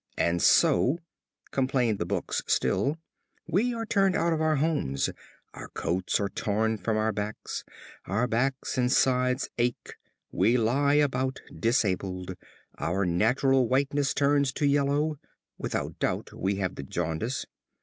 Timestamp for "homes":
4.55-5.11